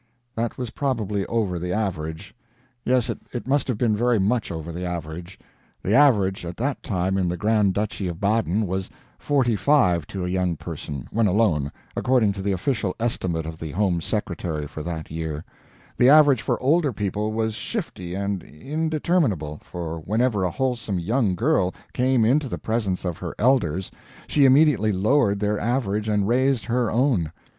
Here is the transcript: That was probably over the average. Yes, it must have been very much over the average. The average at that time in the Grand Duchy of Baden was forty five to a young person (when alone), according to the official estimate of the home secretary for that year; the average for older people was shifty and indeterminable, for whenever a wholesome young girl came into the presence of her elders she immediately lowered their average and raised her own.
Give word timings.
That 0.33 0.57
was 0.57 0.71
probably 0.71 1.27
over 1.27 1.59
the 1.59 1.71
average. 1.71 2.33
Yes, 2.83 3.07
it 3.11 3.45
must 3.45 3.67
have 3.67 3.77
been 3.77 3.95
very 3.95 4.17
much 4.17 4.51
over 4.51 4.71
the 4.71 4.83
average. 4.83 5.37
The 5.83 5.93
average 5.93 6.43
at 6.43 6.57
that 6.57 6.81
time 6.81 7.19
in 7.19 7.29
the 7.29 7.37
Grand 7.37 7.75
Duchy 7.75 8.07
of 8.07 8.19
Baden 8.19 8.65
was 8.65 8.89
forty 9.19 9.55
five 9.55 10.07
to 10.07 10.25
a 10.25 10.27
young 10.27 10.55
person 10.57 11.07
(when 11.11 11.27
alone), 11.27 11.71
according 11.95 12.33
to 12.33 12.41
the 12.41 12.51
official 12.51 12.95
estimate 12.99 13.45
of 13.45 13.59
the 13.59 13.69
home 13.69 14.01
secretary 14.01 14.65
for 14.65 14.81
that 14.81 15.11
year; 15.11 15.45
the 15.97 16.09
average 16.09 16.41
for 16.41 16.59
older 16.63 16.91
people 16.91 17.31
was 17.31 17.53
shifty 17.53 18.15
and 18.15 18.41
indeterminable, 18.41 19.61
for 19.63 19.99
whenever 19.99 20.43
a 20.43 20.49
wholesome 20.49 20.97
young 20.97 21.35
girl 21.35 21.75
came 21.93 22.25
into 22.25 22.49
the 22.49 22.57
presence 22.57 23.05
of 23.05 23.19
her 23.19 23.35
elders 23.37 23.91
she 24.25 24.45
immediately 24.45 24.91
lowered 24.91 25.39
their 25.39 25.59
average 25.59 26.07
and 26.09 26.27
raised 26.27 26.65
her 26.65 26.89
own. 26.89 27.31